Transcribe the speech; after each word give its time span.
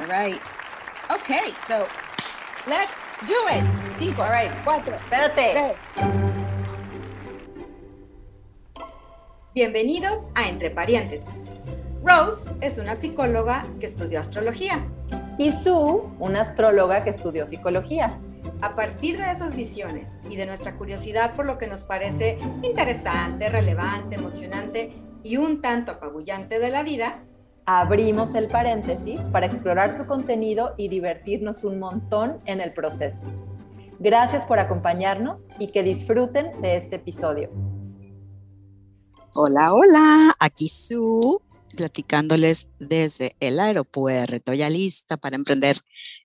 All 0.00 0.06
right. 0.06 0.40
Okay, 1.10 1.52
so 1.68 1.86
let's 2.66 2.90
do 3.28 3.36
it. 3.50 3.62
Cinco. 3.98 4.22
All 4.22 4.30
right. 4.30 4.50
Cuatro. 4.64 4.94
Espérate. 4.94 5.76
Bienvenidos 9.54 10.30
a 10.34 10.48
Entre 10.48 10.70
Paréntesis. 10.70 11.50
Rose 12.02 12.54
es 12.62 12.78
una 12.78 12.96
psicóloga 12.96 13.66
que 13.78 13.84
estudió 13.84 14.20
astrología. 14.20 14.86
Y 15.36 15.52
Sue, 15.52 16.00
una 16.18 16.40
astróloga 16.40 17.04
que 17.04 17.10
estudió 17.10 17.44
psicología. 17.46 18.18
A 18.62 18.74
partir 18.74 19.18
de 19.18 19.30
esas 19.30 19.54
visiones 19.54 20.20
y 20.30 20.36
de 20.36 20.46
nuestra 20.46 20.78
curiosidad 20.78 21.36
por 21.36 21.44
lo 21.44 21.58
que 21.58 21.66
nos 21.66 21.84
parece 21.84 22.38
interesante, 22.62 23.50
relevante, 23.50 24.16
emocionante 24.16 24.94
y 25.22 25.36
un 25.36 25.60
tanto 25.60 25.92
apabullante 25.92 26.58
de 26.58 26.70
la 26.70 26.82
vida, 26.82 27.22
Abrimos 27.66 28.34
el 28.34 28.48
paréntesis 28.48 29.22
para 29.30 29.46
explorar 29.46 29.92
su 29.92 30.06
contenido 30.06 30.74
y 30.76 30.88
divertirnos 30.88 31.64
un 31.64 31.78
montón 31.78 32.40
en 32.46 32.60
el 32.60 32.72
proceso. 32.72 33.26
Gracias 33.98 34.46
por 34.46 34.58
acompañarnos 34.58 35.46
y 35.58 35.68
que 35.68 35.82
disfruten 35.82 36.60
de 36.62 36.76
este 36.76 36.96
episodio. 36.96 37.50
Hola, 39.34 39.68
hola, 39.72 40.36
aquí 40.40 40.68
Su, 40.68 41.40
platicándoles 41.80 42.68
desde 42.78 43.36
el 43.40 43.58
aeropuerto, 43.58 44.52
ya 44.52 44.68
lista 44.68 45.16
para 45.16 45.36
emprender 45.36 45.78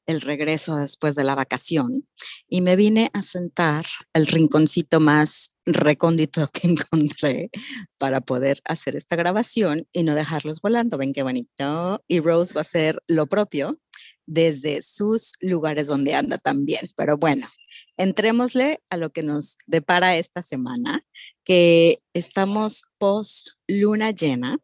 el 0.06 0.20
regreso 0.20 0.76
después 0.76 1.16
de 1.16 1.24
la 1.24 1.34
vacación. 1.34 2.06
Y 2.50 2.60
me 2.60 2.76
vine 2.76 3.10
a 3.14 3.24
sentar 3.24 3.86
el 4.14 4.28
rinconcito 4.28 5.00
más 5.00 5.56
recóndito 5.66 6.50
que 6.52 6.68
encontré 6.68 7.52
para 7.98 8.20
poder 8.20 8.60
hacer 8.66 8.98
esta 8.98 9.16
grabación 9.16 9.88
y 9.94 10.04
no 10.04 10.14
dejarlos 10.14 10.60
volando. 10.60 10.98
Ven 10.98 11.14
qué 11.14 11.24
bonito. 11.24 12.04
Y 12.10 12.20
Rose 12.20 12.54
va 12.54 12.60
a 12.60 12.64
hacer 12.64 13.02
lo 13.08 13.28
propio 13.28 13.80
desde 14.26 14.82
sus 14.82 15.36
lugares 15.40 15.88
donde 15.88 16.16
anda 16.16 16.38
también. 16.38 16.90
Pero 16.98 17.18
bueno, 17.18 17.48
entrémosle 17.96 18.82
a 18.90 18.98
lo 18.98 19.12
que 19.12 19.24
nos 19.24 19.58
depara 19.68 20.18
esta 20.18 20.44
semana, 20.44 21.06
que 21.46 22.02
estamos 22.14 22.82
post 23.00 23.52
luna 23.70 24.12
llena. 24.12 24.60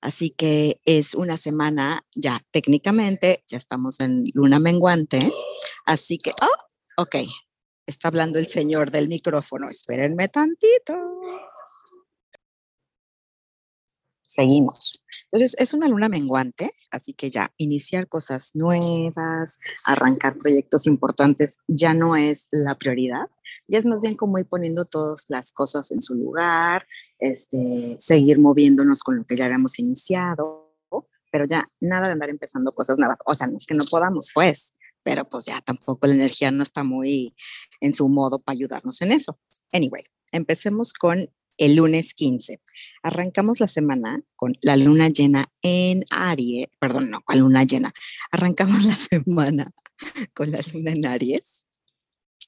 Así 0.00 0.30
que 0.30 0.80
es 0.84 1.14
una 1.14 1.36
semana 1.36 2.04
ya 2.14 2.40
técnicamente, 2.50 3.42
ya 3.48 3.58
estamos 3.58 4.00
en 4.00 4.24
luna 4.32 4.58
menguante. 4.60 5.32
Así 5.86 6.18
que, 6.18 6.30
oh, 6.40 7.02
ok, 7.02 7.16
está 7.86 8.08
hablando 8.08 8.38
el 8.38 8.46
señor 8.46 8.90
del 8.90 9.08
micrófono. 9.08 9.68
Espérenme 9.68 10.28
tantito. 10.28 11.17
Seguimos. 14.38 15.02
Entonces, 15.24 15.56
es 15.58 15.74
una 15.74 15.88
luna 15.88 16.08
menguante, 16.08 16.70
así 16.92 17.12
que 17.12 17.28
ya 17.28 17.50
iniciar 17.56 18.06
cosas 18.06 18.54
nuevas, 18.54 19.58
arrancar 19.84 20.36
proyectos 20.36 20.86
importantes 20.86 21.58
ya 21.66 21.92
no 21.92 22.14
es 22.14 22.46
la 22.52 22.78
prioridad, 22.78 23.26
ya 23.66 23.78
es 23.78 23.86
más 23.86 24.00
bien 24.00 24.14
como 24.14 24.38
ir 24.38 24.46
poniendo 24.46 24.84
todas 24.84 25.24
las 25.28 25.52
cosas 25.52 25.90
en 25.90 26.02
su 26.02 26.14
lugar, 26.14 26.86
este, 27.18 27.96
seguir 27.98 28.38
moviéndonos 28.38 29.02
con 29.02 29.16
lo 29.16 29.24
que 29.24 29.36
ya 29.36 29.46
habíamos 29.46 29.76
iniciado, 29.80 30.72
pero 31.32 31.44
ya 31.44 31.66
nada 31.80 32.06
de 32.06 32.12
andar 32.12 32.30
empezando 32.30 32.70
cosas 32.70 32.96
nuevas. 32.96 33.18
O 33.26 33.34
sea, 33.34 33.48
no 33.48 33.56
es 33.56 33.66
que 33.66 33.74
no 33.74 33.84
podamos, 33.90 34.30
pues, 34.32 34.78
pero 35.02 35.28
pues 35.28 35.46
ya 35.46 35.60
tampoco 35.62 36.06
la 36.06 36.14
energía 36.14 36.52
no 36.52 36.62
está 36.62 36.84
muy 36.84 37.34
en 37.80 37.92
su 37.92 38.08
modo 38.08 38.38
para 38.38 38.54
ayudarnos 38.54 39.02
en 39.02 39.10
eso. 39.10 39.36
Anyway, 39.72 40.04
empecemos 40.30 40.92
con 40.92 41.28
el 41.58 41.74
lunes 41.76 42.14
15. 42.14 42.60
Arrancamos 43.02 43.60
la 43.60 43.68
semana 43.68 44.22
con 44.36 44.54
la 44.62 44.76
luna 44.76 45.08
llena 45.08 45.48
en 45.62 46.04
Aries, 46.10 46.68
perdón, 46.78 47.10
no, 47.10 47.20
con 47.20 47.38
luna 47.38 47.64
llena. 47.64 47.92
Arrancamos 48.30 48.84
la 48.86 48.96
semana 48.96 49.70
con 50.34 50.50
la 50.50 50.60
luna 50.72 50.92
en 50.92 51.06
Aries. 51.06 51.66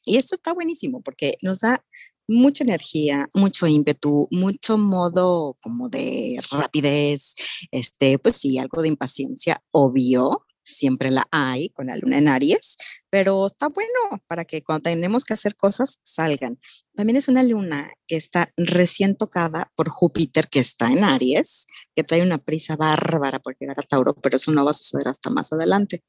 Y 0.07 0.17
esto 0.17 0.35
está 0.35 0.53
buenísimo 0.53 1.03
porque 1.03 1.35
nos 1.43 1.61
da 1.61 1.85
mucha 2.27 2.65
energía, 2.65 3.29
mucho 3.35 3.67
ímpetu, 3.67 4.29
mucho 4.31 4.79
modo 4.79 5.57
como 5.61 5.89
de 5.89 6.41
rapidez, 6.51 7.35
este, 7.73 8.19
pues 8.19 8.37
sí, 8.37 8.59
algo 8.59 8.83
de 8.83 8.89
impaciencia, 8.89 9.63
obvio, 9.73 10.47
siempre 10.71 11.11
la 11.11 11.27
hay 11.31 11.71
con 11.71 11.87
la 11.87 11.97
luna 11.97 12.19
en 12.19 12.29
Aries, 12.29 12.77
pero 13.11 13.47
está 13.47 13.69
bueno 13.69 14.23
para 14.27 14.45
que 14.45 14.63
cuando 14.63 14.85
tenemos 14.85 15.25
que 15.25 15.35
hacer 15.35 15.57
cosas 15.57 16.01
salgan. 16.03 16.59
También 16.95 17.17
es 17.17 17.29
una 17.29 17.43
luna 17.43 17.91
que 18.07 18.17
está 18.17 18.53
recién 18.57 19.17
tocada 19.17 19.73
por 19.77 19.89
Júpiter, 19.89 20.49
que 20.49 20.61
está 20.61 20.89
en 20.91 21.05
Aries, 21.05 21.67
que 21.95 22.05
trae 22.05 22.23
una 22.23 22.39
prisa 22.39 22.77
bárbara 22.77 23.39
por 23.41 23.57
llegar 23.59 23.79
a 23.79 23.83
Tauro, 23.83 24.15
pero 24.15 24.37
eso 24.37 24.53
no 24.53 24.65
va 24.65 24.71
a 24.71 24.75
suceder 24.75 25.09
hasta 25.09 25.31
más 25.31 25.53
adelante. 25.53 26.03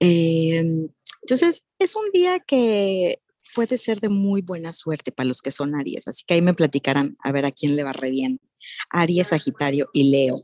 Eh, 0.00 0.64
entonces, 1.22 1.64
es 1.78 1.94
un 1.94 2.10
día 2.12 2.40
que 2.40 3.22
puede 3.54 3.78
ser 3.78 4.00
de 4.00 4.08
muy 4.08 4.42
buena 4.42 4.72
suerte 4.72 5.12
para 5.12 5.28
los 5.28 5.40
que 5.40 5.50
son 5.50 5.74
Aries, 5.74 6.08
así 6.08 6.24
que 6.26 6.34
ahí 6.34 6.42
me 6.42 6.54
platicarán 6.54 7.16
a 7.22 7.32
ver 7.32 7.44
a 7.44 7.52
quién 7.52 7.76
le 7.76 7.84
va 7.84 7.92
re 7.92 8.10
bien. 8.10 8.40
Aries, 8.90 9.28
Sagitario 9.28 9.88
y 9.92 10.10
Leo. 10.10 10.36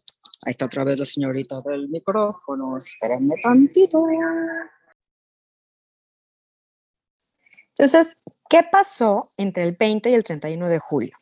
Ahí 0.44 0.50
está 0.50 0.66
otra 0.66 0.84
vez 0.84 0.99
la 0.99 1.04
señorita 1.04 1.60
del 1.65 1.88
micrófono. 1.88 2.76
Espérenme 2.76 3.34
tantito. 3.43 4.06
Entonces, 7.71 8.19
¿qué 8.49 8.62
pasó 8.71 9.32
entre 9.37 9.65
el 9.65 9.76
20 9.78 10.10
y 10.10 10.15
el 10.15 10.25
31 10.25 10.69
de 10.69 10.78
julio? 10.78 11.16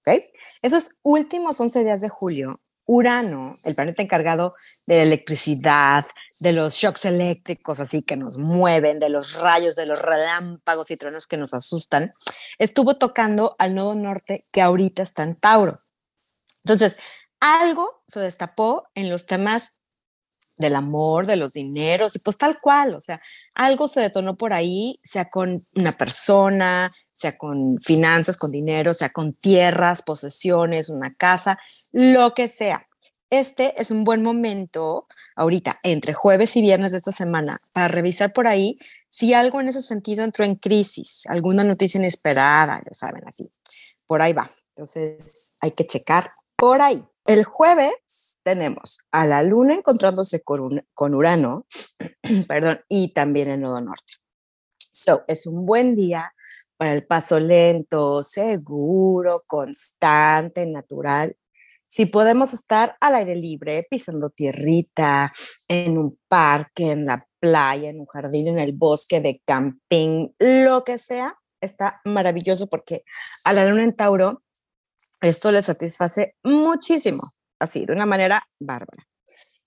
¿Okay? 0.00 0.30
Esos 0.62 0.92
últimos 1.02 1.60
11 1.60 1.84
días 1.84 2.00
de 2.00 2.08
julio, 2.08 2.60
Urano, 2.86 3.54
el 3.64 3.74
planeta 3.74 4.02
encargado 4.02 4.54
de 4.86 4.96
la 4.96 5.02
electricidad, 5.02 6.06
de 6.40 6.52
los 6.52 6.74
shocks 6.74 7.04
eléctricos, 7.04 7.80
así 7.80 8.02
que 8.02 8.16
nos 8.16 8.38
mueven, 8.38 9.00
de 9.00 9.08
los 9.08 9.34
rayos, 9.34 9.74
de 9.74 9.86
los 9.86 10.00
relámpagos 10.00 10.90
y 10.90 10.96
truenos 10.96 11.26
que 11.26 11.36
nos 11.36 11.52
asustan, 11.52 12.14
estuvo 12.58 12.96
tocando 12.96 13.56
al 13.58 13.74
nodo 13.74 13.94
norte 13.96 14.46
que 14.52 14.62
ahorita 14.62 15.02
está 15.02 15.24
en 15.24 15.34
Tauro. 15.34 15.82
Entonces, 16.64 16.96
algo 17.40 18.02
se 18.06 18.20
destapó 18.20 18.88
en 18.94 19.10
los 19.10 19.26
temas 19.26 19.76
del 20.56 20.74
amor, 20.74 21.26
de 21.26 21.36
los 21.36 21.52
dineros, 21.52 22.16
y 22.16 22.18
pues 22.18 22.38
tal 22.38 22.60
cual, 22.60 22.94
o 22.94 23.00
sea, 23.00 23.20
algo 23.54 23.88
se 23.88 24.00
detonó 24.00 24.36
por 24.36 24.52
ahí, 24.52 24.98
sea 25.02 25.28
con 25.28 25.66
una 25.74 25.92
persona, 25.92 26.94
sea 27.12 27.36
con 27.36 27.78
finanzas, 27.80 28.38
con 28.38 28.50
dinero, 28.50 28.94
sea 28.94 29.10
con 29.10 29.34
tierras, 29.34 30.02
posesiones, 30.02 30.88
una 30.88 31.14
casa, 31.14 31.58
lo 31.92 32.34
que 32.34 32.48
sea. 32.48 32.86
Este 33.28 33.80
es 33.80 33.90
un 33.90 34.04
buen 34.04 34.22
momento 34.22 35.06
ahorita, 35.34 35.80
entre 35.82 36.14
jueves 36.14 36.56
y 36.56 36.62
viernes 36.62 36.92
de 36.92 36.98
esta 36.98 37.12
semana, 37.12 37.60
para 37.72 37.88
revisar 37.88 38.32
por 38.32 38.46
ahí 38.46 38.78
si 39.08 39.34
algo 39.34 39.60
en 39.60 39.68
ese 39.68 39.82
sentido 39.82 40.24
entró 40.24 40.44
en 40.44 40.56
crisis, 40.56 41.24
alguna 41.26 41.64
noticia 41.64 41.98
inesperada, 41.98 42.82
ya 42.84 42.94
saben, 42.94 43.26
así. 43.26 43.50
Por 44.06 44.22
ahí 44.22 44.32
va. 44.32 44.50
Entonces, 44.74 45.56
hay 45.60 45.72
que 45.72 45.86
checar 45.86 46.32
por 46.54 46.80
ahí. 46.80 47.02
El 47.26 47.42
jueves 47.44 48.38
tenemos 48.44 49.00
a 49.10 49.26
la 49.26 49.42
luna 49.42 49.74
encontrándose 49.74 50.42
con, 50.42 50.86
con 50.94 51.12
Urano, 51.12 51.66
perdón, 52.48 52.80
y 52.88 53.12
también 53.12 53.48
el 53.50 53.60
nodo 53.60 53.80
norte. 53.80 54.14
So, 54.92 55.24
es 55.26 55.46
un 55.46 55.66
buen 55.66 55.96
día 55.96 56.32
para 56.76 56.92
el 56.92 57.04
paso 57.04 57.40
lento, 57.40 58.22
seguro, 58.22 59.42
constante, 59.46 60.66
natural. 60.66 61.36
Si 61.88 62.06
podemos 62.06 62.54
estar 62.54 62.96
al 63.00 63.16
aire 63.16 63.34
libre, 63.34 63.86
pisando 63.90 64.30
tierrita, 64.30 65.32
en 65.66 65.98
un 65.98 66.18
parque, 66.28 66.92
en 66.92 67.06
la 67.06 67.26
playa, 67.40 67.90
en 67.90 68.00
un 68.00 68.06
jardín, 68.06 68.48
en 68.48 68.60
el 68.60 68.72
bosque, 68.72 69.20
de 69.20 69.42
camping, 69.44 70.28
lo 70.38 70.84
que 70.84 70.96
sea, 70.96 71.36
está 71.60 72.00
maravilloso 72.04 72.68
porque 72.68 73.02
a 73.44 73.52
la 73.52 73.66
luna 73.66 73.82
en 73.82 73.96
Tauro 73.96 74.42
esto 75.20 75.52
le 75.52 75.62
satisface 75.62 76.36
muchísimo, 76.42 77.22
así, 77.58 77.86
de 77.86 77.92
una 77.92 78.06
manera 78.06 78.42
bárbara. 78.60 79.06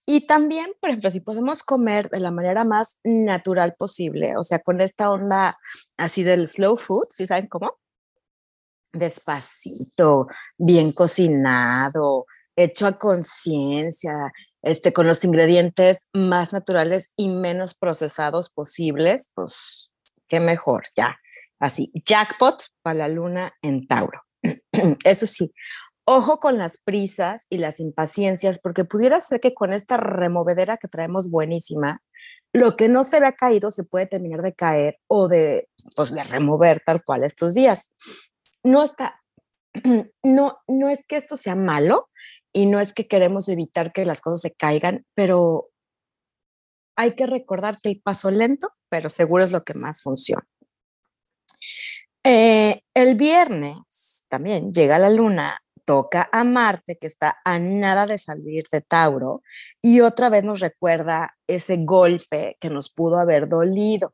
Y 0.05 0.25
también, 0.25 0.71
por 0.81 0.89
ejemplo, 0.89 1.11
si 1.11 1.21
podemos 1.21 1.61
comer 1.61 2.09
de 2.09 2.19
la 2.19 2.31
manera 2.31 2.63
más 2.63 2.99
natural 3.03 3.75
posible, 3.77 4.37
o 4.37 4.43
sea, 4.43 4.59
con 4.59 4.81
esta 4.81 5.11
onda 5.11 5.59
así 5.97 6.23
del 6.23 6.47
slow 6.47 6.77
food, 6.77 7.05
¿sí 7.11 7.27
saben 7.27 7.47
cómo? 7.47 7.77
Despacito, 8.91 10.27
bien 10.57 10.93
cocinado, 10.93 12.25
hecho 12.55 12.87
a 12.87 12.97
conciencia, 12.97 14.31
este, 14.63 14.93
con 14.93 15.05
los 15.05 15.23
ingredientes 15.23 16.07
más 16.13 16.53
naturales 16.53 17.13
y 17.15 17.29
menos 17.29 17.75
procesados 17.75 18.49
posibles, 18.49 19.31
pues 19.35 19.93
qué 20.27 20.39
mejor, 20.39 20.87
ya. 20.97 21.19
Así, 21.59 21.91
jackpot 21.93 22.63
para 22.81 22.99
la 22.99 23.07
luna 23.09 23.53
en 23.61 23.85
Tauro. 23.85 24.21
Eso 25.03 25.25
sí, 25.25 25.53
ojo 26.05 26.39
con 26.39 26.57
las 26.57 26.77
prisas 26.77 27.45
y 27.49 27.57
las 27.57 27.79
impaciencias, 27.79 28.59
porque 28.59 28.85
pudiera 28.85 29.21
ser 29.21 29.39
que 29.39 29.53
con 29.53 29.73
esta 29.73 29.97
removedera 29.97 30.77
que 30.77 30.87
traemos 30.87 31.29
buenísima, 31.29 32.01
lo 32.51 32.75
que 32.75 32.89
no 32.89 33.03
se 33.03 33.19
vea 33.19 33.33
caído 33.33 33.69
se 33.69 33.83
puede 33.83 34.07
terminar 34.07 34.41
de 34.41 34.53
caer 34.53 34.99
o 35.07 35.27
de, 35.27 35.69
pues, 35.95 36.13
de 36.13 36.23
remover 36.23 36.81
tal 36.83 37.03
cual 37.03 37.23
estos 37.23 37.53
días. 37.53 37.93
No 38.63 38.83
está, 38.83 39.21
no, 40.23 40.57
no 40.67 40.89
es 40.89 41.05
que 41.05 41.15
esto 41.15 41.37
sea 41.37 41.55
malo 41.55 42.09
y 42.51 42.65
no 42.65 42.79
es 42.79 42.93
que 42.93 43.07
queremos 43.07 43.47
evitar 43.49 43.93
que 43.93 44.05
las 44.05 44.21
cosas 44.21 44.41
se 44.41 44.51
caigan, 44.51 45.05
pero 45.13 45.69
hay 46.95 47.15
que 47.15 47.27
recordar 47.27 47.77
que 47.81 47.89
el 47.89 48.01
paso 48.01 48.31
lento, 48.31 48.71
pero 48.89 49.09
seguro 49.09 49.43
es 49.43 49.51
lo 49.51 49.63
que 49.63 49.75
más 49.75 50.01
funciona. 50.01 50.45
Eh, 52.23 52.81
el 52.93 53.15
viernes 53.15 54.25
también 54.27 54.73
llega 54.73 54.99
la 54.99 55.09
luna, 55.09 55.61
toca 55.85 56.29
a 56.31 56.43
Marte, 56.43 56.97
que 56.97 57.07
está 57.07 57.37
a 57.45 57.59
nada 57.59 58.05
de 58.05 58.17
salir 58.17 58.65
de 58.71 58.81
Tauro, 58.81 59.41
y 59.81 60.01
otra 60.01 60.29
vez 60.29 60.43
nos 60.43 60.59
recuerda 60.59 61.35
ese 61.47 61.77
golpe 61.79 62.57
que 62.59 62.69
nos 62.69 62.89
pudo 62.91 63.19
haber 63.19 63.47
dolido. 63.47 64.13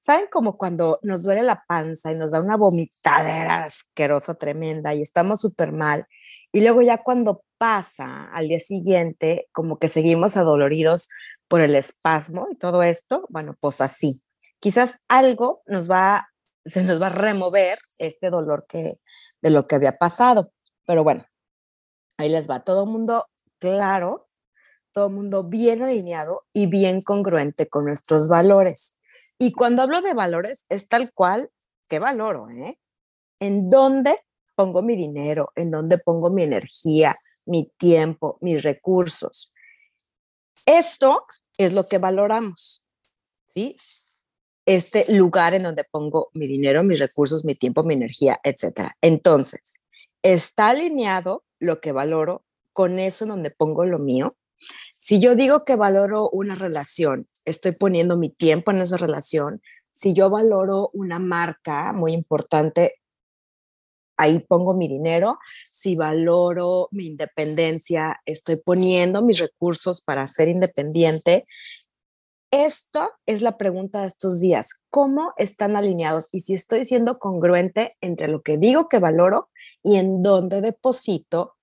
¿Saben 0.00 0.26
como 0.30 0.58
cuando 0.58 0.98
nos 1.02 1.22
duele 1.22 1.42
la 1.42 1.64
panza 1.66 2.12
y 2.12 2.14
nos 2.14 2.32
da 2.32 2.40
una 2.42 2.58
vomitadera 2.58 3.64
asquerosa, 3.64 4.34
tremenda, 4.34 4.94
y 4.94 5.00
estamos 5.02 5.40
súper 5.40 5.72
mal? 5.72 6.06
Y 6.52 6.60
luego 6.60 6.82
ya 6.82 6.98
cuando 6.98 7.42
pasa 7.58 8.28
al 8.32 8.48
día 8.48 8.60
siguiente, 8.60 9.48
como 9.52 9.78
que 9.78 9.88
seguimos 9.88 10.36
adoloridos 10.36 11.08
por 11.48 11.60
el 11.60 11.74
espasmo 11.74 12.48
y 12.52 12.56
todo 12.56 12.82
esto, 12.82 13.24
bueno, 13.30 13.56
pues 13.60 13.80
así. 13.80 14.22
Quizás 14.60 15.00
algo 15.08 15.62
nos 15.66 15.90
va, 15.90 16.28
se 16.64 16.82
nos 16.82 17.00
va 17.00 17.06
a 17.06 17.10
remover 17.10 17.78
este 17.98 18.30
dolor 18.30 18.66
que, 18.68 19.00
de 19.42 19.50
lo 19.50 19.66
que 19.66 19.74
había 19.74 19.98
pasado. 19.98 20.52
Pero 20.86 21.04
bueno, 21.04 21.24
ahí 22.18 22.28
les 22.28 22.48
va. 22.48 22.64
Todo 22.64 22.84
el 22.84 22.90
mundo 22.90 23.26
claro, 23.58 24.28
todo 24.92 25.08
el 25.08 25.14
mundo 25.14 25.44
bien 25.44 25.82
alineado 25.82 26.46
y 26.52 26.66
bien 26.66 27.02
congruente 27.02 27.68
con 27.68 27.84
nuestros 27.84 28.28
valores. 28.28 28.98
Y 29.38 29.52
cuando 29.52 29.82
hablo 29.82 30.00
de 30.02 30.14
valores, 30.14 30.64
es 30.68 30.88
tal 30.88 31.12
cual 31.12 31.50
que 31.88 31.98
valoro, 31.98 32.48
¿eh? 32.50 32.78
¿En 33.40 33.68
dónde 33.68 34.20
pongo 34.54 34.82
mi 34.82 34.96
dinero? 34.96 35.52
¿En 35.56 35.70
dónde 35.70 35.98
pongo 35.98 36.30
mi 36.30 36.44
energía, 36.44 37.18
mi 37.44 37.72
tiempo, 37.76 38.38
mis 38.40 38.62
recursos? 38.62 39.52
Esto 40.66 41.26
es 41.58 41.72
lo 41.72 41.88
que 41.88 41.98
valoramos, 41.98 42.84
¿sí? 43.48 43.76
Este 44.66 45.12
lugar 45.12 45.54
en 45.54 45.64
donde 45.64 45.84
pongo 45.84 46.30
mi 46.32 46.46
dinero, 46.46 46.82
mis 46.82 46.98
recursos, 46.98 47.44
mi 47.44 47.54
tiempo, 47.54 47.82
mi 47.82 47.94
energía, 47.94 48.40
etc. 48.44 48.92
Entonces, 49.00 49.82
¿está 50.22 50.70
alineado 50.70 51.44
lo 51.58 51.80
que 51.80 51.92
valoro 51.92 52.44
con 52.72 52.98
eso 52.98 53.24
en 53.24 53.30
donde 53.30 53.50
pongo 53.50 53.84
lo 53.84 53.98
mío? 53.98 54.36
Si 54.96 55.20
yo 55.20 55.34
digo 55.34 55.64
que 55.64 55.76
valoro 55.76 56.30
una 56.30 56.54
relación, 56.54 57.28
estoy 57.44 57.72
poniendo 57.72 58.16
mi 58.16 58.30
tiempo 58.30 58.70
en 58.70 58.78
esa 58.78 58.96
relación. 58.96 59.60
Si 59.90 60.14
yo 60.14 60.30
valoro 60.30 60.90
una 60.92 61.18
marca 61.18 61.92
muy 61.92 62.12
importante, 62.12 62.94
ahí 64.16 64.40
pongo 64.40 64.74
mi 64.74 64.88
dinero. 64.88 65.38
Si 65.70 65.96
valoro 65.96 66.88
mi 66.90 67.06
independencia, 67.06 68.20
estoy 68.24 68.56
poniendo 68.56 69.22
mis 69.22 69.38
recursos 69.38 70.00
para 70.00 70.26
ser 70.26 70.48
independiente. 70.48 71.46
Esto 72.56 73.10
es 73.26 73.42
la 73.42 73.58
pregunta 73.58 74.02
de 74.02 74.06
estos 74.06 74.38
días. 74.38 74.84
¿Cómo 74.88 75.34
están 75.38 75.74
alineados? 75.74 76.28
Y 76.30 76.38
si 76.38 76.54
estoy 76.54 76.84
siendo 76.84 77.18
congruente 77.18 77.96
entre 78.00 78.28
lo 78.28 78.42
que 78.42 78.58
digo 78.58 78.88
que 78.88 79.00
valoro 79.00 79.50
y 79.82 79.96
en 79.96 80.22
dónde 80.22 80.60
deposito 80.60 81.56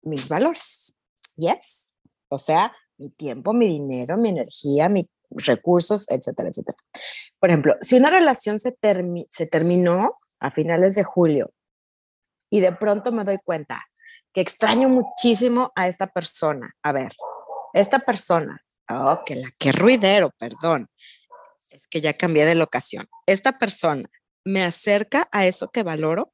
mis 0.00 0.30
valores. 0.30 0.96
Yes. 1.36 1.92
O 2.30 2.38
sea, 2.38 2.72
mi 2.96 3.10
tiempo, 3.10 3.52
mi 3.52 3.68
dinero, 3.68 4.16
mi 4.16 4.30
energía, 4.30 4.88
mis 4.88 5.04
recursos, 5.28 6.10
etcétera, 6.10 6.48
etcétera. 6.48 6.78
Por 7.38 7.50
ejemplo, 7.50 7.74
si 7.82 7.98
una 7.98 8.08
relación 8.08 8.58
se, 8.58 8.74
se 9.28 9.46
terminó 9.46 10.18
a 10.40 10.50
finales 10.50 10.94
de 10.94 11.04
julio 11.04 11.52
y 12.48 12.60
de 12.60 12.72
pronto 12.72 13.12
me 13.12 13.24
doy 13.24 13.36
cuenta 13.44 13.84
que 14.32 14.40
extraño 14.40 14.88
muchísimo 14.88 15.72
a 15.76 15.88
esta 15.88 16.06
persona. 16.06 16.74
A 16.82 16.92
ver, 16.92 17.12
esta 17.74 17.98
persona, 17.98 18.64
oh, 18.88 19.22
que 19.24 19.36
la 19.36 19.48
que 19.58 19.72
ruidero, 19.72 20.30
perdón. 20.38 20.88
Es 21.70 21.86
que 21.88 22.00
ya 22.00 22.14
cambié 22.14 22.46
de 22.46 22.54
locación. 22.54 23.08
Esta 23.26 23.58
persona 23.58 24.08
me 24.44 24.62
acerca 24.62 25.28
a 25.32 25.46
eso 25.46 25.70
que 25.70 25.82
valoro, 25.82 26.32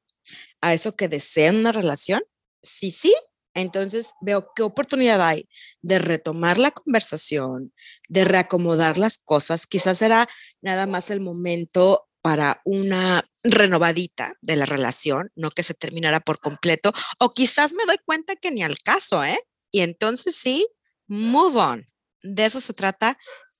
a 0.61 0.73
eso 0.73 0.95
que 0.95 1.07
deseo 1.07 1.49
en 1.49 1.57
una 1.57 1.71
relación. 1.71 2.21
Sí, 2.61 2.91
sí, 2.91 3.15
entonces 3.53 4.13
veo 4.21 4.51
qué 4.55 4.63
oportunidad 4.63 5.21
hay 5.21 5.49
de 5.81 5.99
retomar 5.99 6.57
la 6.57 6.71
conversación, 6.71 7.73
de 8.07 8.25
reacomodar 8.25 8.97
las 8.97 9.19
cosas. 9.19 9.67
Quizás 9.67 9.97
será 9.97 10.29
nada 10.61 10.85
más 10.85 11.09
el 11.09 11.21
momento 11.21 12.07
para 12.21 12.61
una 12.65 13.27
renovadita 13.43 14.35
de 14.41 14.55
la 14.55 14.65
relación, 14.65 15.31
no 15.35 15.49
que 15.49 15.63
se 15.63 15.73
terminara 15.73 16.19
por 16.19 16.39
completo, 16.39 16.93
o 17.19 17.33
quizás 17.33 17.73
me 17.73 17.85
doy 17.85 17.97
cuenta 18.05 18.35
que 18.35 18.51
ni 18.51 18.61
al 18.61 18.77
caso, 18.77 19.23
¿eh? 19.23 19.39
Y 19.71 19.81
entonces 19.81 20.35
sí, 20.35 20.67
move 21.07 21.59
on. 21.59 21.87
De 22.23 22.45
eso 22.45 22.59
se 22.59 22.73
trata 22.73 23.17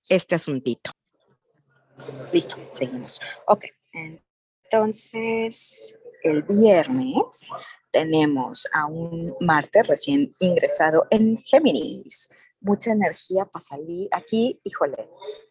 este 0.10 0.36
asuntito. 0.36 0.92
Listo, 2.32 2.58
seguimos. 2.74 3.20
Ok, 3.48 3.66
entonces 3.94 5.96
el 6.24 6.44
viernes 6.44 7.50
tenemos 7.92 8.68
a 8.74 8.86
un 8.86 9.36
Marte 9.40 9.84
recién 9.84 10.36
ingresado 10.40 11.08
en 11.10 11.38
Géminis. 11.38 12.30
Mucha 12.60 12.92
energía 12.92 13.46
para 13.46 13.64
salir. 13.64 14.08
Aquí, 14.12 14.60
híjole, 14.64 15.10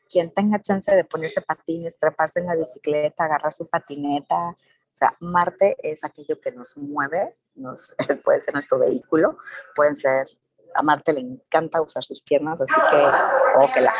quien 0.08 0.32
tenga 0.32 0.60
chance 0.60 0.94
de 0.94 1.04
ponerse 1.04 1.40
patines, 1.40 1.98
treparse 1.98 2.40
en 2.40 2.46
la 2.46 2.56
bicicleta, 2.56 3.24
agarrar 3.24 3.52
su 3.52 3.68
patineta. 3.68 4.50
O 4.50 4.56
sea, 4.92 5.14
Marte 5.20 5.76
es 5.82 6.04
aquello 6.04 6.40
que 6.40 6.52
nos 6.52 6.76
mueve, 6.76 7.36
nos, 7.54 7.94
puede 8.24 8.40
ser 8.40 8.54
nuestro 8.54 8.78
vehículo, 8.78 9.38
pueden 9.74 9.96
ser, 9.96 10.26
a 10.74 10.82
Marte 10.82 11.12
le 11.12 11.20
encanta 11.20 11.80
usar 11.80 12.04
sus 12.04 12.22
piernas, 12.22 12.60
así 12.60 12.74
que, 12.90 13.06
oh, 13.58 13.72
que 13.72 13.80
la. 13.80 13.94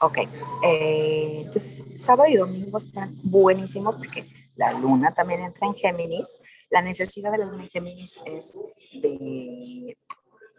Ok, 0.00 0.18
eh, 0.64 1.42
entonces 1.44 1.84
sábado 1.96 2.28
y 2.28 2.36
domingo 2.36 2.78
están 2.78 3.14
buenísimos 3.22 3.96
porque 3.96 4.26
la 4.56 4.72
luna 4.72 5.12
también 5.12 5.40
entra 5.42 5.66
en 5.66 5.74
Géminis. 5.74 6.38
La 6.70 6.82
necesidad 6.82 7.32
de 7.32 7.38
la 7.38 7.46
luna 7.46 7.64
en 7.64 7.70
Géminis 7.70 8.20
es 8.24 8.60
de, 8.92 9.96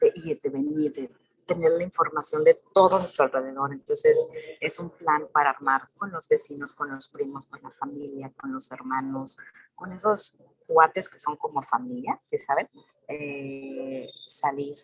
de 0.01 0.11
ir, 0.15 0.39
de 0.41 0.49
venir, 0.49 0.93
de 0.93 1.11
tener 1.45 1.71
la 1.71 1.83
información 1.83 2.43
de 2.43 2.57
todo 2.73 2.99
nuestro 2.99 3.25
alrededor. 3.25 3.71
Entonces 3.73 4.29
es 4.59 4.79
un 4.79 4.89
plan 4.89 5.27
para 5.31 5.51
armar 5.51 5.89
con 5.97 6.11
los 6.11 6.27
vecinos, 6.27 6.73
con 6.73 6.89
los 6.89 7.07
primos, 7.07 7.45
con 7.45 7.61
la 7.61 7.71
familia, 7.71 8.31
con 8.35 8.51
los 8.51 8.71
hermanos, 8.71 9.37
con 9.75 9.91
esos 9.91 10.37
cuates 10.65 11.09
que 11.09 11.19
son 11.19 11.37
como 11.37 11.61
familia, 11.61 12.19
¿sí 12.25 12.37
saben? 12.37 12.67
Eh, 13.07 14.07
salir, 14.27 14.75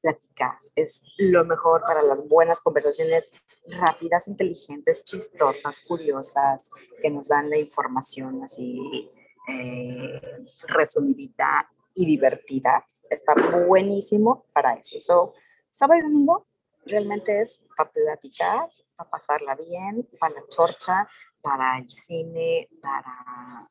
platicar. 0.00 0.58
Es 0.74 1.02
lo 1.18 1.44
mejor 1.44 1.82
para 1.86 2.02
las 2.02 2.26
buenas 2.28 2.60
conversaciones 2.60 3.32
rápidas, 3.68 4.28
inteligentes, 4.28 5.04
chistosas, 5.04 5.80
curiosas, 5.80 6.70
que 7.02 7.10
nos 7.10 7.28
dan 7.28 7.50
la 7.50 7.58
información 7.58 8.42
así 8.42 9.10
eh, 9.48 10.20
resumidita 10.68 11.70
y 11.94 12.06
divertida. 12.06 12.86
Está 13.08 13.34
buenísimo 13.66 14.46
para 14.52 14.74
eso. 14.74 15.00
So, 15.00 15.34
sábado 15.70 16.00
y 16.00 16.02
domingo 16.02 16.46
realmente 16.84 17.40
es 17.40 17.64
para 17.76 17.90
platicar, 17.90 18.68
para 18.96 19.10
pasarla 19.10 19.56
bien, 19.56 20.08
para 20.18 20.34
la 20.34 20.46
chorcha, 20.48 21.08
para 21.40 21.78
el 21.78 21.88
cine, 21.88 22.68
para 22.82 23.68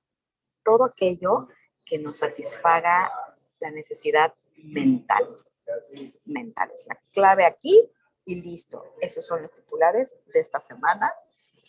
todo 0.65 0.83
aquello 0.83 1.47
que 1.85 1.99
nos 1.99 2.17
satisfaga 2.17 3.11
la 3.59 3.71
necesidad 3.71 4.33
mental 4.57 5.37
mentales. 6.25 6.85
La 6.87 6.99
clave 7.13 7.45
aquí 7.45 7.89
y 8.25 8.41
listo. 8.41 8.83
Esos 8.99 9.25
son 9.25 9.43
los 9.43 9.51
titulares 9.51 10.15
de 10.33 10.39
esta 10.39 10.59
semana. 10.59 11.13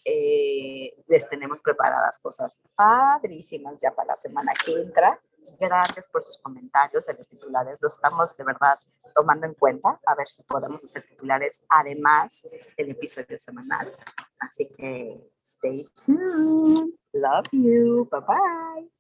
Eh, 0.05 0.93
les 1.09 1.29
tenemos 1.29 1.61
preparadas 1.63 2.19
cosas 2.19 2.61
padrísimas 2.75 3.75
ya 3.81 3.95
para 3.95 4.09
la 4.09 4.17
semana 4.17 4.53
que 4.65 4.73
entra. 4.73 5.21
Gracias 5.61 6.09
por 6.09 6.23
sus 6.23 6.39
comentarios 6.39 7.07
de 7.07 7.15
los 7.15 7.29
titulares. 7.29 7.79
Los 7.81 7.95
estamos 7.95 8.37
de 8.37 8.45
verdad 8.45 8.79
tomando 9.15 9.47
en 9.47 9.55
cuenta. 9.55 10.01
A 10.07 10.15
ver 10.15 10.29
si 10.29 10.43
podemos 10.43 10.83
hacer 10.83 11.07
titulares 11.07 11.65
además 11.69 12.49
del 12.77 12.91
episodio 12.91 13.39
semanal. 13.39 13.93
Así 14.39 14.69
que 14.69 15.31
stay 15.43 15.87
tuned. 16.05 16.95
Love 17.17 17.49
you. 17.53 18.09
Bye 18.11 18.21
bye. 18.21 18.91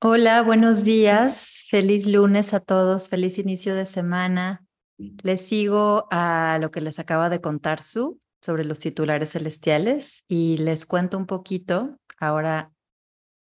Hola, 0.00 0.42
buenos 0.42 0.84
días. 0.84 1.64
Feliz 1.70 2.06
lunes 2.06 2.54
a 2.54 2.60
todos. 2.60 3.08
Feliz 3.08 3.38
inicio 3.38 3.76
de 3.76 3.86
semana. 3.86 4.64
Les 4.98 5.46
sigo 5.46 6.08
a 6.10 6.58
lo 6.60 6.72
que 6.72 6.80
les 6.80 6.98
acaba 6.98 7.30
de 7.30 7.40
contar 7.40 7.82
Su 7.82 8.18
sobre 8.40 8.64
los 8.64 8.80
titulares 8.80 9.30
celestiales 9.30 10.24
y 10.26 10.58
les 10.58 10.84
cuento 10.84 11.16
un 11.16 11.26
poquito 11.26 12.00
ahora 12.18 12.72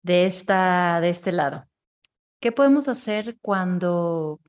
de, 0.03 0.25
esta, 0.25 1.01
de 1.01 1.09
este 1.09 1.33
lado. 1.33 1.65
¿Qué 2.39 2.53
podemos 2.53 2.87
hacer 2.87 3.37
cuando, 3.41 4.39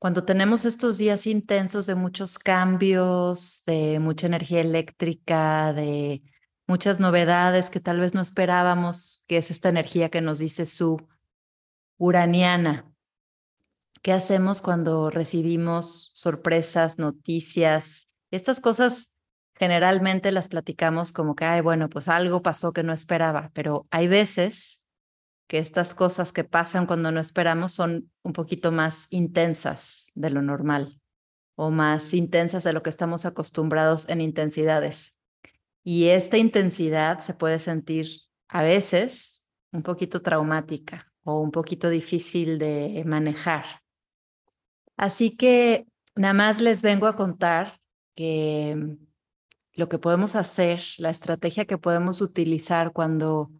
cuando 0.00 0.24
tenemos 0.24 0.64
estos 0.64 0.98
días 0.98 1.28
intensos 1.28 1.86
de 1.86 1.94
muchos 1.94 2.40
cambios, 2.40 3.62
de 3.64 4.00
mucha 4.00 4.26
energía 4.26 4.60
eléctrica, 4.60 5.72
de 5.72 6.22
muchas 6.72 7.00
novedades 7.00 7.68
que 7.68 7.80
tal 7.80 8.00
vez 8.00 8.14
no 8.14 8.22
esperábamos, 8.22 9.26
que 9.28 9.36
es 9.36 9.50
esta 9.50 9.68
energía 9.68 10.08
que 10.08 10.22
nos 10.22 10.38
dice 10.38 10.64
su 10.64 11.06
uraniana. 11.98 12.90
¿Qué 14.00 14.10
hacemos 14.10 14.62
cuando 14.62 15.10
recibimos 15.10 16.10
sorpresas, 16.14 16.98
noticias? 16.98 18.08
Estas 18.30 18.58
cosas 18.58 19.12
generalmente 19.54 20.32
las 20.32 20.48
platicamos 20.48 21.12
como 21.12 21.34
que, 21.34 21.44
ay, 21.44 21.60
bueno, 21.60 21.90
pues 21.90 22.08
algo 22.08 22.40
pasó 22.40 22.72
que 22.72 22.82
no 22.82 22.94
esperaba, 22.94 23.50
pero 23.52 23.86
hay 23.90 24.08
veces 24.08 24.82
que 25.48 25.58
estas 25.58 25.94
cosas 25.94 26.32
que 26.32 26.42
pasan 26.42 26.86
cuando 26.86 27.12
no 27.12 27.20
esperamos 27.20 27.72
son 27.72 28.10
un 28.22 28.32
poquito 28.32 28.72
más 28.72 29.08
intensas 29.10 30.06
de 30.14 30.30
lo 30.30 30.40
normal 30.40 31.02
o 31.54 31.70
más 31.70 32.14
intensas 32.14 32.64
de 32.64 32.72
lo 32.72 32.82
que 32.82 32.88
estamos 32.88 33.26
acostumbrados 33.26 34.08
en 34.08 34.22
intensidades. 34.22 35.18
Y 35.84 36.08
esta 36.08 36.38
intensidad 36.38 37.20
se 37.20 37.34
puede 37.34 37.58
sentir 37.58 38.08
a 38.48 38.62
veces 38.62 39.48
un 39.72 39.82
poquito 39.82 40.22
traumática 40.22 41.12
o 41.24 41.40
un 41.40 41.50
poquito 41.50 41.88
difícil 41.88 42.58
de 42.58 43.02
manejar. 43.06 43.82
Así 44.96 45.36
que 45.36 45.86
nada 46.14 46.34
más 46.34 46.60
les 46.60 46.82
vengo 46.82 47.06
a 47.06 47.16
contar 47.16 47.80
que 48.14 48.76
mm, 48.76 49.06
lo 49.74 49.88
que 49.88 49.98
podemos 49.98 50.36
hacer, 50.36 50.82
la 50.98 51.10
estrategia 51.10 51.64
que 51.64 51.78
podemos 51.78 52.20
utilizar 52.20 52.92
cuando 52.92 53.50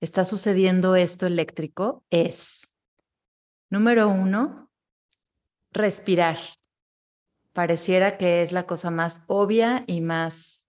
está 0.00 0.24
sucediendo 0.24 0.96
esto 0.96 1.26
eléctrico 1.26 2.04
es, 2.10 2.68
número 3.70 4.08
uno, 4.08 4.70
respirar. 5.70 6.38
Pareciera 7.52 8.16
que 8.16 8.42
es 8.42 8.50
la 8.50 8.66
cosa 8.66 8.90
más 8.90 9.24
obvia 9.26 9.84
y 9.86 10.00
más 10.00 10.66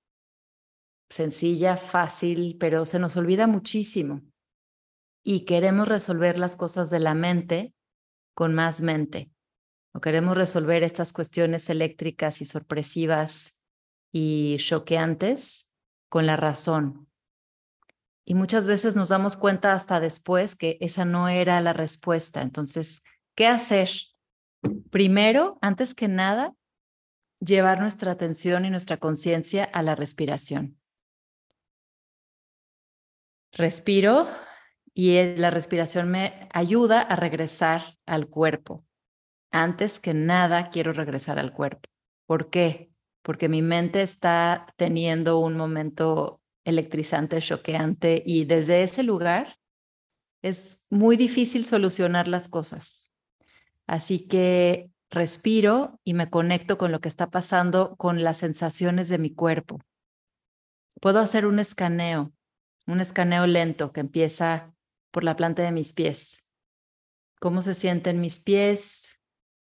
sencilla, 1.14 1.78
fácil, 1.78 2.58
pero 2.60 2.86
se 2.86 2.98
nos 2.98 3.16
olvida 3.18 3.46
muchísimo. 3.46 4.22
Y 5.24 5.46
queremos 5.46 5.88
resolver 5.88 6.40
las 6.40 6.56
cosas 6.56 6.90
de 6.90 7.00
la 7.00 7.14
mente 7.14 7.74
con 8.34 8.54
más 8.54 8.82
mente 8.82 9.32
o 9.94 10.02
queremos 10.02 10.36
resolver 10.36 10.84
estas 10.84 11.14
cuestiones 11.14 11.70
eléctricas 11.70 12.42
y 12.42 12.46
sorpresivas 12.46 13.56
y 14.12 14.58
choqueantes 14.58 15.72
con 16.10 16.26
la 16.26 16.36
razón. 16.36 17.08
Y 18.26 18.34
muchas 18.34 18.66
veces 18.66 18.96
nos 18.96 19.10
damos 19.10 19.38
cuenta 19.38 19.74
hasta 19.74 20.00
después 20.00 20.56
que 20.56 20.78
esa 20.82 21.06
no 21.06 21.30
era 21.30 21.62
la 21.62 21.74
respuesta. 21.74 22.42
Entonces, 22.42 23.04
¿qué 23.36 23.48
hacer? 23.48 23.90
Primero, 24.90 25.60
antes 25.62 25.94
que 25.94 26.08
nada, 26.08 26.56
llevar 27.40 27.80
nuestra 27.80 28.12
atención 28.12 28.66
y 28.66 28.70
nuestra 28.72 28.98
conciencia 28.98 29.64
a 29.66 29.84
la 29.84 29.94
respiración. 29.94 30.80
Respiro 33.54 34.28
y 34.94 35.36
la 35.36 35.52
respiración 35.52 36.10
me 36.10 36.50
ayuda 36.52 37.02
a 37.02 37.16
regresar 37.16 37.98
al 38.06 38.28
cuerpo 38.28 38.86
antes 39.52 40.00
que 40.00 40.16
nada 40.16 40.72
quiero 40.72 40.94
regresar 40.94 41.38
al 41.38 41.54
cuerpo. 41.54 41.88
¿Por 42.26 42.50
qué? 42.50 42.92
Porque 43.22 43.48
mi 43.48 43.62
mente 43.62 44.02
está 44.02 44.66
teniendo 44.76 45.38
un 45.40 45.56
momento 45.56 46.42
electrizante, 46.66 47.40
choqueante 47.40 48.24
y 48.26 48.46
desde 48.46 48.84
ese 48.84 49.04
lugar 49.04 49.58
es 50.42 50.88
muy 50.90 51.16
difícil 51.16 51.66
solucionar 51.66 52.28
las 52.28 52.48
cosas. 52.48 53.14
Así 53.86 54.28
que 54.28 54.90
respiro 55.12 56.00
y 56.04 56.16
me 56.16 56.32
conecto 56.32 56.80
con 56.80 56.92
lo 56.92 57.00
que 57.00 57.10
está 57.10 57.30
pasando 57.30 57.96
con 57.98 58.24
las 58.24 58.38
sensaciones 58.38 59.10
de 59.10 59.20
mi 59.20 59.34
cuerpo. 59.34 59.80
Puedo 61.00 61.20
hacer 61.20 61.46
un 61.46 61.60
escaneo, 61.60 62.34
un 62.86 63.02
escaneo 63.02 63.48
lento 63.48 63.92
que 63.92 64.02
empieza 64.02 64.74
por 65.12 65.24
la 65.24 65.36
planta 65.36 65.64
de 65.64 65.72
mis 65.72 65.94
pies. 65.94 66.50
¿Cómo 67.40 67.62
se 67.62 67.74
sienten 67.74 68.22
mis 68.22 68.40
pies? 68.40 69.14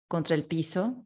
contra 0.09 0.35
el 0.35 0.45
piso, 0.45 1.05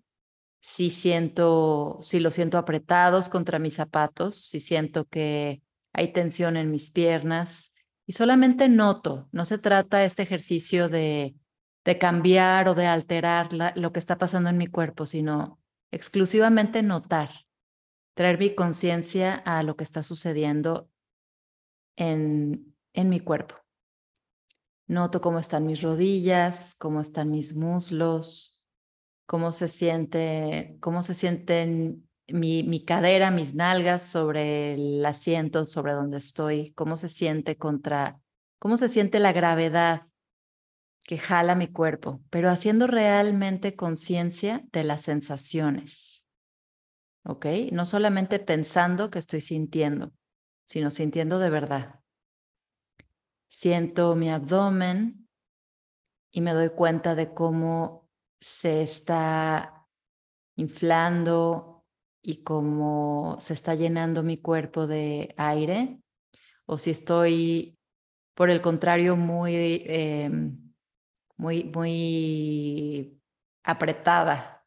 si 0.61 0.91
siento, 0.91 1.99
si 2.03 2.21
lo 2.21 2.31
siento 2.31 2.59
apretados 2.59 3.29
contra 3.29 3.59
mis 3.59 3.75
zapatos, 3.75 4.37
si 4.45 4.61
siento 4.61 5.07
que 5.07 5.63
hay 5.93 6.13
tensión 6.13 6.57
en 6.57 6.71
mis 6.71 6.91
piernas 6.91 7.75
y 8.07 8.13
solamente 8.13 8.69
noto, 8.69 9.29
no 9.33 9.45
se 9.47 9.59
trata 9.59 10.05
este 10.05 10.23
ejercicio 10.23 10.89
de, 10.89 11.35
de 11.85 11.99
cambiar 11.99 12.69
o 12.69 12.75
de 12.75 12.87
alterar 12.87 13.51
lo 13.75 13.93
que 13.93 13.99
está 13.99 14.19
pasando 14.19 14.51
en 14.51 14.59
mi 14.59 14.67
cuerpo, 14.67 15.07
sino 15.07 15.59
exclusivamente 15.91 16.83
notar, 16.83 17.31
traer 18.15 18.39
mi 18.39 18.55
conciencia 18.55 19.35
a 19.35 19.63
lo 19.63 19.77
que 19.77 19.85
está 19.85 20.03
sucediendo 20.03 20.89
en, 22.01 22.75
en 22.95 23.09
mi 23.09 23.21
cuerpo. 23.21 23.55
Noto 24.87 25.21
cómo 25.21 25.39
están 25.39 25.67
mis 25.67 25.83
rodillas, 25.83 26.75
cómo 26.79 27.01
están 27.01 27.31
mis 27.31 27.55
muslos, 27.55 28.67
cómo 29.27 29.53
se 29.53 29.69
siente, 29.69 30.77
cómo 30.81 31.05
se 31.05 31.15
sienten 31.15 32.09
mi, 32.27 32.65
mi, 32.65 32.85
cadera, 32.85 33.31
mis 33.31 33.55
nalgas 33.55 34.03
sobre 34.03 34.75
el 34.75 35.05
asiento, 35.05 35.67
sobre 35.67 35.93
donde 35.93 36.19
estoy, 36.19 36.73
cómo 36.73 36.97
se 36.97 37.09
siente 37.09 37.57
contra, 37.57 38.21
cómo 38.59 38.77
se 38.77 38.89
siente 38.89 39.21
la 39.21 39.33
gravedad 39.33 40.07
que 41.05 41.19
jala 41.19 41.55
mi 41.55 41.69
cuerpo, 41.69 42.21
pero 42.31 42.51
haciendo 42.51 42.87
realmente 42.87 43.77
conciencia 43.77 44.65
de 44.73 44.85
las 44.85 45.03
sensaciones. 45.03 46.25
¿Ok? 47.25 47.47
No 47.73 47.85
solamente 47.85 48.39
pensando 48.39 49.11
que 49.11 49.19
estoy 49.19 49.41
sintiendo, 49.41 50.13
sino 50.71 50.93
sintiendo 50.93 51.41
de 51.41 51.51
verdad. 51.51 52.01
Siento 53.49 54.15
mi 54.15 54.31
abdomen 54.31 55.29
y 56.31 56.43
me 56.43 56.53
doy 56.53 56.69
cuenta 56.69 57.17
de 57.17 57.35
cómo 57.35 58.09
se 58.41 58.85
está 58.85 59.85
inflando 60.55 61.85
y 62.23 62.45
cómo 62.45 63.37
se 63.41 63.55
está 63.55 63.75
llenando 63.75 64.23
mi 64.23 64.37
cuerpo 64.37 64.87
de 64.87 65.35
aire, 65.39 65.99
o 66.67 66.79
si 66.79 66.91
estoy, 66.91 67.77
por 68.35 68.49
el 68.49 68.61
contrario, 68.61 69.17
muy, 69.17 69.83
em, 69.87 70.73
muy, 71.37 71.65
muy 71.65 73.21
apretada, 73.65 74.65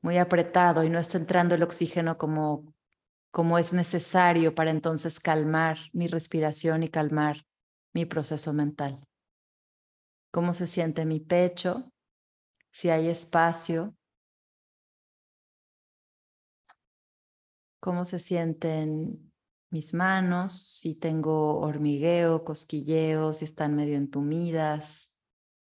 muy 0.00 0.16
apretado 0.16 0.82
y 0.82 0.88
no 0.88 0.98
está 0.98 1.18
entrando 1.18 1.54
el 1.54 1.62
oxígeno 1.62 2.16
como, 2.16 2.74
como 3.36 3.58
es 3.58 3.74
necesario 3.74 4.54
para 4.54 4.70
entonces 4.70 5.20
calmar 5.20 5.76
mi 5.92 6.06
respiración 6.06 6.82
y 6.82 6.88
calmar 6.88 7.44
mi 7.92 8.06
proceso 8.06 8.54
mental. 8.54 9.06
¿Cómo 10.30 10.54
se 10.54 10.66
siente 10.66 11.04
mi 11.04 11.20
pecho? 11.20 11.92
si 12.72 12.88
hay 12.88 13.08
espacio, 13.08 13.94
cómo 17.78 18.06
se 18.06 18.20
sienten 18.20 19.32
mis 19.68 19.92
manos, 19.92 20.78
si 20.78 20.98
tengo 20.98 21.60
hormigueo, 21.60 22.42
cosquilleo, 22.42 23.34
si 23.34 23.44
están 23.44 23.76
medio 23.76 23.98
entumidas, 23.98 25.14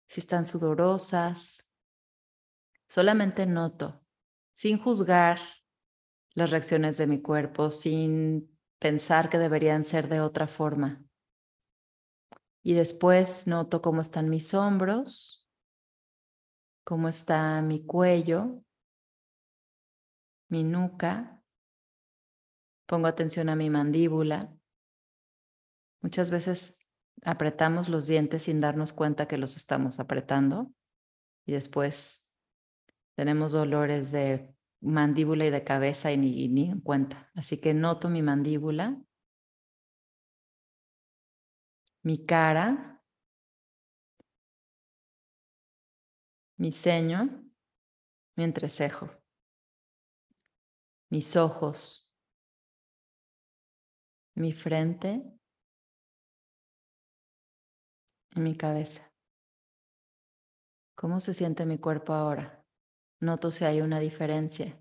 si 0.08 0.22
están 0.22 0.46
sudorosas. 0.46 1.68
Solamente 2.88 3.48
noto, 3.48 4.06
sin 4.54 4.78
juzgar 4.78 5.40
las 6.36 6.52
reacciones 6.52 6.98
de 6.98 7.08
mi 7.08 7.22
cuerpo, 7.22 7.72
sin 7.72 8.56
pensar 8.80 9.30
que 9.30 9.40
deberían 9.40 9.84
ser 9.84 10.10
de 10.10 10.22
otra 10.22 10.48
forma. 10.48 11.04
Y 12.62 12.74
después 12.74 13.48
noto 13.48 13.82
cómo 13.82 14.02
están 14.02 14.30
mis 14.30 14.54
hombros, 14.54 15.48
cómo 16.84 17.10
está 17.10 17.62
mi 17.62 17.86
cuello, 17.86 18.64
mi 20.50 20.64
nuca. 20.64 21.42
Pongo 22.86 23.08
atención 23.08 23.50
a 23.50 23.56
mi 23.56 23.70
mandíbula. 23.70 24.54
Muchas 26.02 26.32
veces 26.32 26.80
apretamos 27.24 27.90
los 27.90 28.08
dientes 28.08 28.44
sin 28.44 28.62
darnos 28.62 28.94
cuenta 28.94 29.28
que 29.28 29.38
los 29.38 29.58
estamos 29.58 30.00
apretando 30.00 30.72
y 31.46 31.54
después 31.54 32.32
tenemos 33.16 33.54
dolores 33.54 34.12
de 34.12 34.55
mandíbula 34.82 35.46
y 35.46 35.50
de 35.50 35.64
cabeza 35.64 36.12
y 36.12 36.18
ni, 36.18 36.48
ni 36.48 36.70
en 36.70 36.82
cuenta. 36.82 37.32
Así 37.36 37.58
que 37.58 37.74
noto 37.74 38.10
mi 38.10 38.22
mandíbula, 38.22 39.02
mi 42.04 42.26
cara, 42.26 43.02
mi 46.58 46.72
ceño, 46.72 47.44
mi 48.36 48.44
entrecejo, 48.44 49.10
mis 51.10 51.36
ojos, 51.36 52.14
mi 54.36 54.54
frente 54.54 55.24
y 58.36 58.40
mi 58.40 58.56
cabeza. 58.56 59.12
¿Cómo 60.96 61.20
se 61.20 61.34
siente 61.34 61.66
mi 61.66 61.78
cuerpo 61.78 62.14
ahora? 62.14 62.65
Noto 63.20 63.52
si 63.52 63.66
hay 63.66 63.82
una 63.82 64.00
diferencia. 64.00 64.78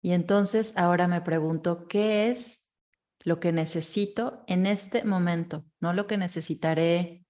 Y 0.00 0.12
entonces 0.12 0.74
ahora 0.76 1.08
me 1.08 1.22
pregunto, 1.22 1.88
¿qué 1.88 2.30
es 2.30 2.70
lo 3.20 3.40
que 3.40 3.52
necesito 3.52 4.44
en 4.46 4.66
este 4.66 5.02
momento? 5.04 5.64
No 5.80 5.94
lo 5.94 6.06
que 6.06 6.18
necesitaré 6.18 7.24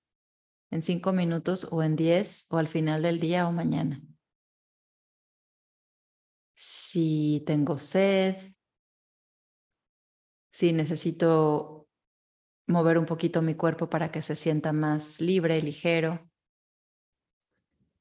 en 0.73 0.83
cinco 0.83 1.13
minutos 1.13 1.69
o 1.71 1.85
en 1.85 1.95
diez 1.95 2.47
o 2.51 2.59
al 2.59 2.67
final 2.67 3.03
del 3.03 3.21
día 3.21 3.47
o 3.47 3.53
mañana. 3.53 4.03
Si 6.57 7.45
tengo 7.47 7.79
sed, 7.79 8.55
si 10.51 10.73
necesito 10.73 11.89
mover 12.67 12.99
un 12.99 13.07
poquito 13.07 13.41
mi 13.41 13.55
cuerpo 13.55 13.89
para 13.89 14.11
que 14.11 14.21
se 14.21 14.35
sienta 14.35 14.73
más 14.73 15.21
libre 15.21 15.59
y 15.59 15.63
ligero, 15.63 16.29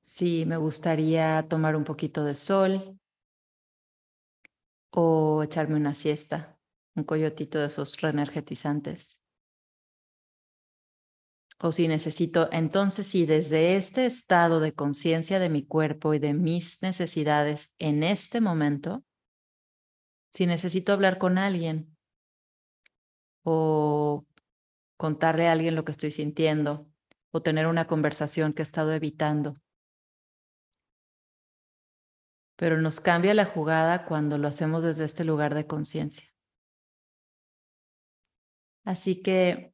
si 0.04 0.46
me 0.46 0.58
gustaría 0.58 1.48
tomar 1.48 1.78
un 1.78 1.86
poquito 1.86 2.26
de 2.26 2.36
sol 2.36 3.00
o 4.92 5.42
echarme 5.44 5.78
una 5.78 5.94
siesta, 5.94 6.60
un 6.94 7.06
coyotito 7.06 7.58
de 7.58 7.68
esos 7.68 8.00
reenergetizantes. 8.02 9.22
O 11.58 11.72
si 11.72 11.88
necesito, 11.88 12.50
entonces 12.52 13.08
si 13.08 13.26
desde 13.26 13.78
este 13.78 14.06
estado 14.06 14.60
de 14.60 14.74
conciencia 14.74 15.40
de 15.40 15.48
mi 15.48 15.66
cuerpo 15.66 16.14
y 16.14 16.20
de 16.20 16.34
mis 16.34 16.82
necesidades 16.82 17.72
en 17.80 18.04
este 18.04 18.42
momento, 18.42 19.06
si 20.34 20.46
necesito 20.46 20.92
hablar 20.92 21.18
con 21.18 21.38
alguien 21.38 21.96
o 23.44 24.26
contarle 24.98 25.48
a 25.48 25.54
alguien 25.54 25.76
lo 25.76 25.86
que 25.86 25.94
estoy 25.94 26.12
sintiendo 26.12 26.90
o 27.32 27.42
tener 27.42 27.68
una 27.68 27.88
conversación 27.88 28.52
que 28.52 28.64
he 28.64 28.66
estado 28.66 28.92
evitando. 28.92 29.62
Pero 32.56 32.80
nos 32.82 33.00
cambia 33.00 33.34
la 33.34 33.46
jugada 33.46 34.06
cuando 34.06 34.38
lo 34.38 34.48
hacemos 34.48 34.84
desde 34.84 35.06
este 35.06 35.24
lugar 35.24 35.56
de 35.56 35.68
conciencia. 35.68 36.28
Así 38.86 39.22
que 39.22 39.74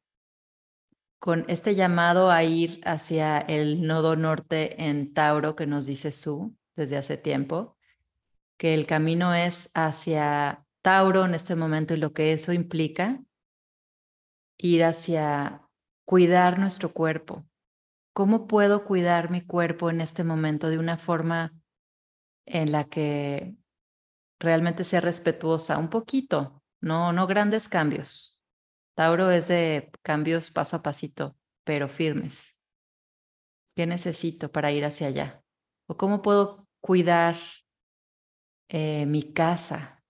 con 1.18 1.44
este 1.48 1.74
llamado 1.74 2.30
a 2.30 2.42
ir 2.44 2.80
hacia 2.84 3.38
el 3.38 3.86
nodo 3.86 4.16
norte 4.16 4.82
en 4.84 5.12
Tauro 5.12 5.54
que 5.54 5.66
nos 5.66 5.86
dice 5.86 6.12
Su 6.12 6.56
desde 6.76 6.96
hace 6.96 7.18
tiempo, 7.18 7.76
que 8.56 8.72
el 8.72 8.86
camino 8.86 9.34
es 9.34 9.70
hacia 9.74 10.64
Tauro 10.82 11.26
en 11.26 11.34
este 11.34 11.56
momento 11.56 11.92
y 11.92 11.98
lo 11.98 12.14
que 12.14 12.32
eso 12.32 12.54
implica, 12.54 13.22
ir 14.56 14.84
hacia 14.84 15.68
cuidar 16.06 16.58
nuestro 16.58 16.92
cuerpo. 16.92 17.46
¿Cómo 18.14 18.46
puedo 18.46 18.84
cuidar 18.84 19.30
mi 19.30 19.42
cuerpo 19.42 19.90
en 19.90 20.00
este 20.00 20.24
momento 20.24 20.70
de 20.70 20.78
una 20.78 20.96
forma 20.96 21.54
en 22.50 22.72
la 22.72 22.84
que 22.84 23.54
realmente 24.38 24.84
sea 24.84 25.00
respetuosa? 25.00 25.78
Un 25.78 25.90
poquito, 25.90 26.62
no, 26.80 27.12
no 27.12 27.26
grandes 27.26 27.68
cambios, 27.68 28.40
Tauro 29.00 29.30
es 29.30 29.48
de 29.48 29.90
cambios 30.02 30.50
paso 30.50 30.76
a 30.76 30.82
pasito, 30.82 31.34
pero 31.64 31.88
firmes. 31.88 32.54
¿Qué 33.74 33.86
necesito 33.86 34.52
para 34.52 34.72
ir 34.72 34.84
hacia 34.84 35.06
allá? 35.06 35.42
¿O 35.86 35.96
cómo 35.96 36.20
puedo 36.20 36.68
cuidar 36.80 37.36
eh, 38.68 39.06
mi 39.06 39.32
casa, 39.32 40.04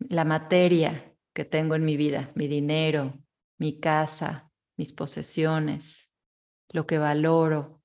la 0.00 0.24
materia 0.24 1.14
que 1.32 1.44
tengo 1.44 1.76
en 1.76 1.84
mi 1.84 1.96
vida, 1.96 2.32
mi 2.34 2.48
dinero, 2.48 3.22
mi 3.58 3.78
casa, 3.78 4.50
mis 4.76 4.92
posesiones, 4.92 6.12
lo 6.70 6.84
que 6.84 6.98
valoro? 6.98 7.77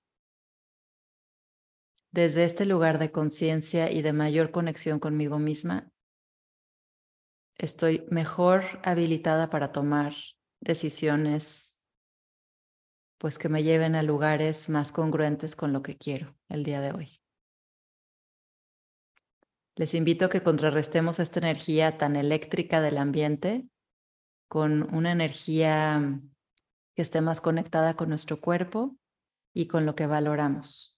Desde 2.13 2.43
este 2.43 2.67
lugar 2.67 3.00
de 3.00 3.12
conciencia 3.12 3.91
y 3.91 4.03
de 4.03 4.13
mayor 4.13 4.51
conexión 4.51 5.00
conmigo 5.00 5.39
misma, 5.39 5.89
estoy 7.58 8.05
mejor 8.12 8.63
habilitada 8.84 9.50
para 9.50 9.72
tomar 9.72 10.13
decisiones 10.62 11.82
pues 13.17 13.39
que 13.39 13.50
me 13.50 13.63
lleven 13.63 13.96
a 13.96 14.03
lugares 14.03 14.70
más 14.70 14.92
congruentes 14.92 15.55
con 15.55 15.74
lo 15.74 15.81
que 15.81 15.98
quiero 15.98 16.35
el 16.50 16.64
día 16.64 16.81
de 16.81 16.92
hoy. 16.92 17.20
Les 19.75 19.96
invito 19.96 20.25
a 20.25 20.29
que 20.29 20.44
contrarrestemos 20.44 21.20
esta 21.20 21.40
energía 21.40 21.98
tan 21.98 22.16
eléctrica 22.16 22.79
del 22.79 23.00
ambiente 23.00 23.66
con 24.48 24.94
una 24.94 25.14
energía 25.14 26.22
que 26.94 27.01
esté 27.01 27.22
más 27.22 27.42
conectada 27.42 27.96
con 27.96 28.09
nuestro 28.09 28.40
cuerpo 28.40 28.98
y 29.51 29.66
con 29.66 29.87
lo 29.87 29.96
que 29.96 30.05
valoramos. 30.05 30.93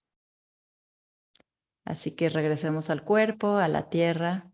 Así 1.86 2.10
que 2.10 2.28
regresemos 2.28 2.90
al 2.90 3.02
cuerpo, 3.02 3.56
a 3.56 3.68
la 3.68 3.88
tierra, 3.88 4.50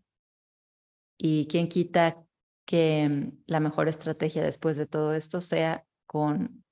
y 1.17 1.47
quién 1.47 1.67
quita 1.67 2.23
que 2.65 3.09
mm, 3.09 3.43
la 3.47 3.59
mejor 3.59 3.89
estrategia 3.89 4.43
después 4.43 4.77
de 4.77 4.85
todo 4.85 5.13
esto 5.13 5.41
sea 5.41 5.85
con 6.05 6.63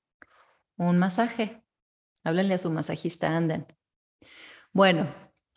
un 0.76 0.98
masaje. 0.98 1.62
Háblenle 2.24 2.54
a 2.54 2.58
su 2.58 2.70
masajista, 2.70 3.36
anden. 3.36 3.66
Bueno, 4.72 5.12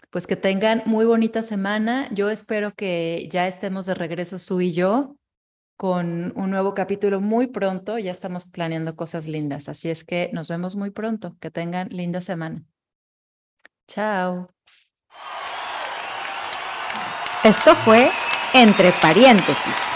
pues 0.09 0.25
que 0.27 0.35
tengan 0.35 0.81
muy 0.85 1.05
bonita 1.05 1.43
semana. 1.43 2.09
Yo 2.11 2.29
espero 2.31 2.73
que 2.73 3.29
ya 3.31 3.47
estemos 3.47 3.85
de 3.85 3.93
regreso, 3.93 4.39
Su 4.39 4.59
y 4.61 4.73
yo, 4.73 5.17
con 5.77 6.33
un 6.35 6.49
nuevo 6.49 6.73
capítulo 6.73 7.21
muy 7.21 7.47
pronto. 7.47 7.99
Ya 7.99 8.11
estamos 8.11 8.45
planeando 8.45 8.95
cosas 8.95 9.27
lindas. 9.27 9.69
Así 9.69 9.89
es 9.89 10.03
que 10.03 10.31
nos 10.33 10.49
vemos 10.49 10.75
muy 10.75 10.89
pronto. 10.89 11.37
Que 11.39 11.51
tengan 11.51 11.89
linda 11.89 12.21
semana. 12.21 12.65
Chao. 13.87 14.54
Esto 17.45 17.75
fue 17.75 18.09
entre 18.55 18.91
paréntesis. 18.93 19.94